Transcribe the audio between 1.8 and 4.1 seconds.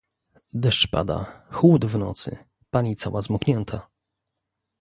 w nocy, pani cała zmoknięta."